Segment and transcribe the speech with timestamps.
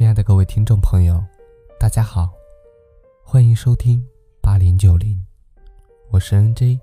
[0.00, 1.22] 亲爱的各位听众朋友，
[1.78, 2.32] 大家好，
[3.22, 4.02] 欢迎收听
[4.40, 5.22] 八零九零，
[6.08, 6.80] 我是 NJ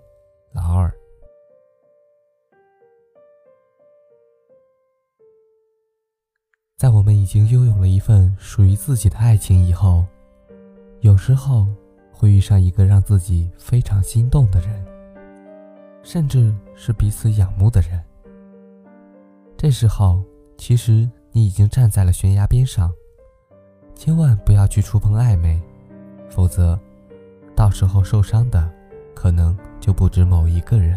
[0.53, 0.93] 老二。
[6.77, 10.05] 在我们已经拥有了一份属于自己的爱情以后，
[10.99, 11.65] 有时候
[12.11, 14.85] 会遇上一个让自己非常心动的人，
[16.03, 17.99] 甚至是彼此仰慕的人。
[19.57, 20.23] 这时候，
[20.55, 22.93] 其实你已经站在了悬崖边上，
[23.97, 25.59] 千万不要去触碰暧昧，
[26.29, 26.79] 否则，
[27.55, 28.69] 到时候受伤的
[29.15, 30.95] 可能就不止某一个人。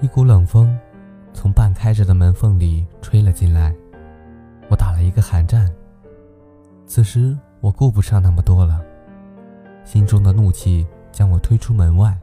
[0.00, 0.76] 一股冷风
[1.32, 3.74] 从半开着的门缝里吹了进来，
[4.70, 5.70] 我打了一个寒战。
[6.86, 8.82] 此时我顾不上那么多了，
[9.84, 12.18] 心中的怒气将我推出门外。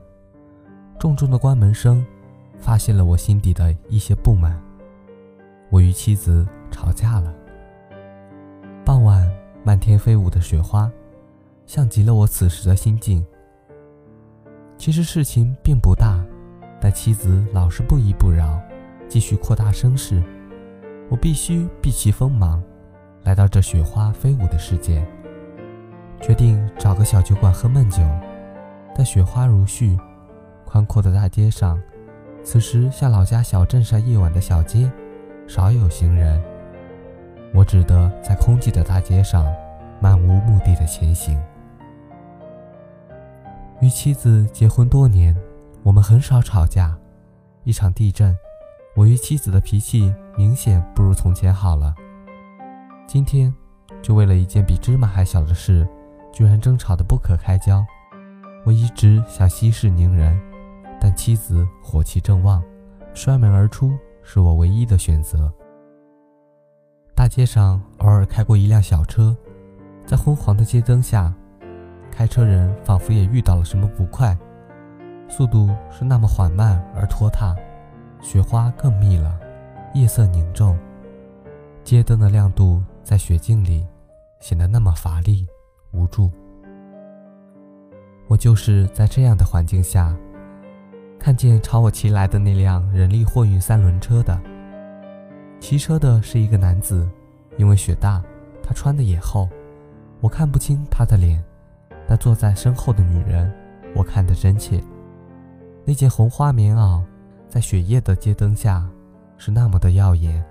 [1.00, 2.06] 重重的关门声
[2.62, 4.58] 发现了我心底的一些不满。
[5.70, 7.34] 我与妻子吵架了。
[8.86, 9.30] 傍晚，
[9.64, 10.90] 漫天飞舞的雪花，
[11.66, 13.26] 像极了我此时的心境。
[14.78, 16.24] 其实事情并不大。
[16.84, 18.60] 但妻子老是不依不饶，
[19.08, 20.20] 继续扩大声势，
[21.10, 22.60] 我必须避其锋芒，
[23.22, 25.06] 来到这雪花飞舞的世界。
[26.20, 28.02] 决定找个小酒馆喝闷酒。
[28.96, 29.96] 但雪花如絮，
[30.66, 31.80] 宽阔的大街上，
[32.44, 34.92] 此时像老家小镇上夜晚的小街，
[35.48, 36.42] 少有行人。
[37.54, 39.46] 我只得在空寂的大街上，
[40.00, 41.42] 漫无目的的前行。
[43.82, 45.36] 与妻子结婚多年。
[45.84, 46.96] 我们很少吵架，
[47.64, 48.38] 一场地震，
[48.96, 51.96] 我与妻子的脾气明显不如从前好了。
[53.08, 53.52] 今天，
[54.00, 55.88] 就为了一件比芝麻还小的事，
[56.32, 57.84] 居然争吵得不可开交。
[58.64, 60.40] 我一直想息事宁人，
[61.04, 62.64] 但妻子火气正旺，
[63.12, 65.52] 摔门而出是我唯一的选择。
[67.16, 69.36] 大街上偶尔开过一辆小车，
[70.06, 71.34] 在昏黄的街灯下，
[72.12, 74.38] 开车人仿佛也遇到了什么不快。
[75.28, 77.56] 速度是那么缓慢而拖沓，
[78.22, 79.40] 雪花更密了，
[79.96, 80.78] 夜色凝重，
[81.84, 83.88] 街灯的亮度在雪镜里
[84.40, 85.48] 显得那么乏力
[85.94, 86.30] 无助。
[88.28, 90.16] 我就是在这样的环境下，
[91.22, 94.42] 看见朝我骑来的那辆人力货运三轮车的。
[95.60, 97.08] 骑车的是一个男子，
[97.58, 98.20] 因为雪大，
[98.64, 99.48] 他穿的也厚，
[100.20, 101.40] 我看不清他的脸，
[102.08, 103.54] 但坐在身后的女人，
[103.96, 104.84] 我看得真切。
[105.86, 107.04] 那件红花棉袄，
[107.48, 108.84] 在雪夜的街灯下，
[109.38, 110.44] 是那么的耀眼。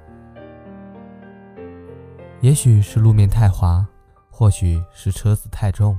[2.42, 3.84] 也许是路面太滑，
[4.30, 5.98] 或许是车子太重，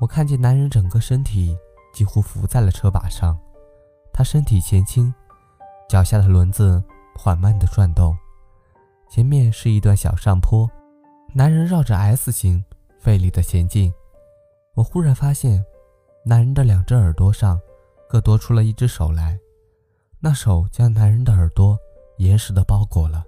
[0.00, 1.56] 我看见男人整个身体
[1.94, 3.38] 几乎浮在了车把上。
[4.20, 5.10] 他身体前倾，
[5.88, 6.84] 脚下的轮子
[7.16, 8.14] 缓慢地转动。
[9.08, 10.70] 前面是一段小上坡，
[11.32, 12.62] 男人绕着 S 型
[12.98, 13.90] 费力地前进。
[14.74, 15.64] 我忽然发现，
[16.26, 17.58] 男人的两只耳朵上。
[18.10, 19.38] 各多出了一只手来，
[20.18, 21.78] 那手将男人的耳朵
[22.18, 23.24] 严实的包裹了。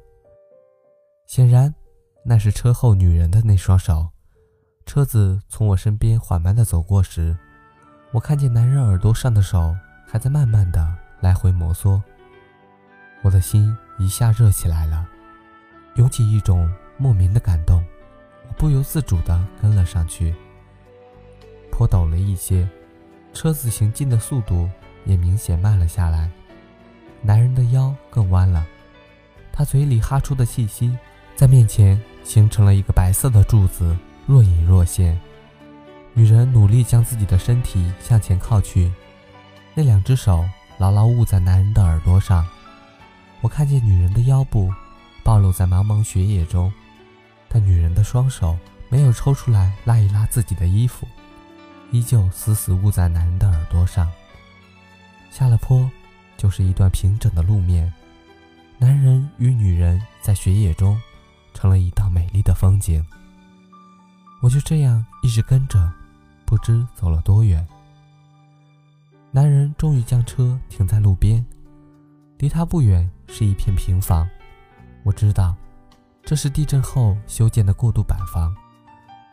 [1.27, 1.75] 显然，
[2.23, 4.09] 那是车后女人的那双手。
[4.85, 7.35] 车子从我身边缓慢的走过时，
[8.13, 9.75] 我看见男人耳朵上的手
[10.13, 11.99] 还在慢慢的来回摩挲。
[13.23, 15.09] 我的心一下热起来了，
[15.95, 17.83] 涌起一种莫名的感动。
[18.47, 20.35] 我不由自主的跟了上去。
[21.71, 22.69] 坡陡了一些。
[23.33, 24.69] 车子行进的速度
[25.07, 26.31] 也明显慢了下来，
[27.23, 28.67] 男人的腰更弯了，
[29.51, 30.95] 他嘴里哈出的气息
[31.35, 33.97] 在面前形成了一个白色的柱子，
[34.27, 35.19] 若隐若现。
[36.13, 38.93] 女人努力将自己的身体向前靠去，
[39.75, 40.45] 那两只手
[40.79, 42.47] 牢牢捂在男人的耳朵上。
[43.41, 44.73] 我看见女人的腰部
[45.25, 46.73] 暴露在茫茫雪野中，
[47.49, 48.57] 但女人的双手
[48.89, 51.07] 没有抽出来拉一拉自己的衣服。
[51.91, 54.11] 依旧死死捂在男人的耳朵上。
[55.31, 55.91] 下了坡，
[56.37, 57.93] 就是一段平整的路面。
[58.79, 61.01] 男人与女人在雪野中，
[61.55, 63.05] 成了一道美丽的风景。
[64.41, 65.93] 我就这样一直跟着，
[66.45, 67.67] 不知走了多远。
[69.33, 71.45] 男人终于将车停在路边，
[72.39, 74.29] 离他不远是一片平房。
[75.03, 75.57] 我知道，
[76.23, 78.55] 这是地震后修建的过渡板房，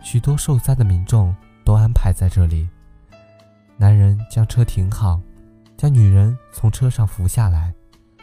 [0.01, 1.35] 许多受灾的民众。
[1.69, 2.67] 都安排在这里。
[3.77, 5.21] 男人将车停好，
[5.77, 7.71] 将女人从车上扶下来。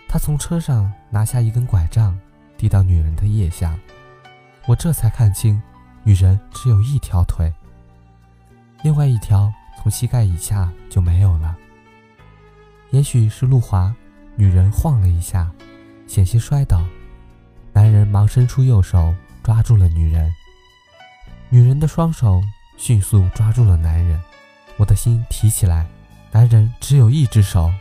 [0.09, 2.19] 他从车上拿下一根拐杖，
[2.59, 3.79] 递到女人的腋下。
[4.67, 5.63] 我这才看清，
[6.03, 7.55] 女人只有一条腿，
[8.83, 9.49] 另外一条
[9.81, 11.57] 从膝盖以下就没有了。
[12.91, 13.95] 也许是路滑，
[14.37, 15.51] 女人晃了一下，
[16.07, 16.85] 险些摔倒。
[17.73, 20.33] 男人忙伸出右手抓住了女人，
[21.51, 22.43] 女人的双手
[22.77, 24.21] 迅速抓住了男人。
[24.79, 25.87] 我的心提起来，
[26.33, 27.73] 男人只有一只手，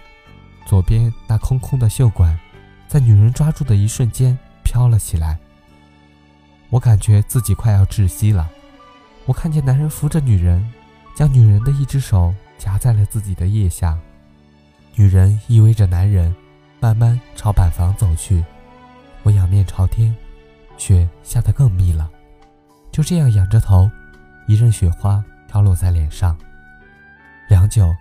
[0.66, 2.38] 左边那空空的袖管，
[2.88, 5.38] 在女人抓住的一瞬间飘了起来。
[6.70, 8.50] 我感觉自己快要窒息了。
[9.26, 10.66] 我看见男人扶着女人，
[11.16, 13.98] 将女人的一只手夹在了自己的腋下。
[14.98, 16.34] 女人依偎着男人，
[16.80, 18.44] 慢慢朝板房走去。
[19.24, 20.16] 我仰面朝天，
[20.78, 22.10] 雪下得更密了。
[22.92, 23.92] 就这样仰着头，
[24.48, 26.38] 一阵雪花飘落在脸上。
[27.50, 27.94] 良久，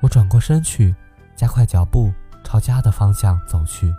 [0.00, 0.92] 我转过身去，
[1.36, 3.94] 加快脚步朝家的方向走去。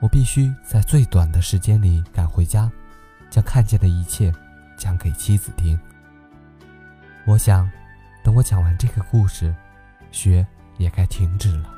[0.00, 2.70] 我必须在最短的时间里赶回家。
[3.30, 4.32] 将看见的一切
[4.76, 5.76] 讲给妻子听。
[7.26, 7.68] 我想，
[8.22, 9.52] 等我讲完这个故事，
[10.12, 10.46] 雪
[10.78, 11.70] 也该停止了。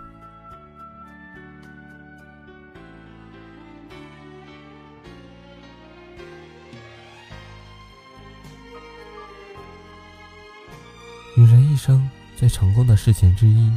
[11.38, 13.70] 女人一生最成功的事情之一，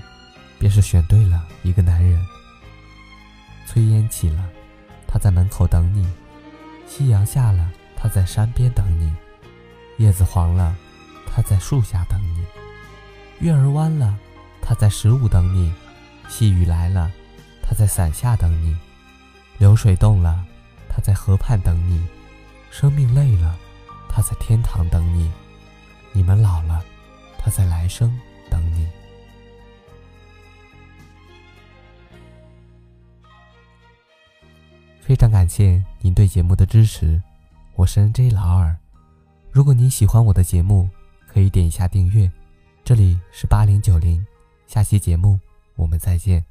[0.57, 2.25] 便是选对了一个男人。
[3.67, 4.49] 炊烟起了，
[5.05, 6.07] 他在门口等你。
[6.87, 9.11] 夕阳下了，他在山边等你；
[9.97, 10.73] 叶子黄了，
[11.27, 12.43] 他在树下等你；
[13.45, 14.17] 月儿弯了，
[14.69, 15.73] 他在十五等你；
[16.29, 17.11] 细雨来了，
[17.63, 18.75] 他在伞下等你；
[19.57, 20.45] 流水动了，
[20.87, 21.99] 他在河畔等你；
[22.69, 23.57] 生命累了，
[24.07, 25.27] 他在天堂等你；
[26.13, 26.85] 你们老了，
[27.39, 28.15] 他在来生
[28.47, 28.87] 等你。
[35.01, 37.19] 非常感谢您对节目的支持，
[37.73, 38.77] 我是 NJ 老二。
[39.49, 40.87] 如果您喜欢我的节目，
[41.27, 42.31] 可以点一下订阅。
[42.85, 44.23] 这里是八零九零，
[44.69, 45.39] 下期节目
[45.77, 46.45] 我们再见。